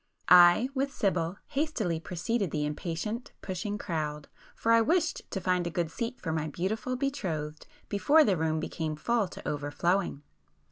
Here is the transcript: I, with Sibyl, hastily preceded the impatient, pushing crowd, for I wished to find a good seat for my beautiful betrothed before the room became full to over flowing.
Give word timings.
I, 0.29 0.69
with 0.73 0.91
Sibyl, 0.91 1.37
hastily 1.49 1.99
preceded 1.99 2.49
the 2.49 2.65
impatient, 2.65 3.33
pushing 3.43 3.77
crowd, 3.77 4.27
for 4.55 4.71
I 4.71 4.81
wished 4.81 5.21
to 5.29 5.39
find 5.39 5.67
a 5.67 5.69
good 5.69 5.91
seat 5.91 6.19
for 6.19 6.31
my 6.31 6.47
beautiful 6.47 6.95
betrothed 6.95 7.67
before 7.87 8.23
the 8.23 8.35
room 8.35 8.59
became 8.59 8.95
full 8.95 9.27
to 9.27 9.47
over 9.47 9.69
flowing. 9.69 10.23